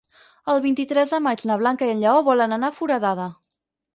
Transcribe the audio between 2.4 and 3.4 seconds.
anar a Foradada.